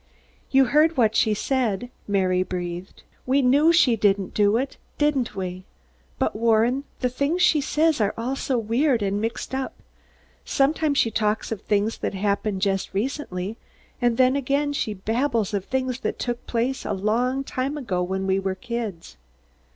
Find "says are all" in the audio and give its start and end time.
7.61-8.35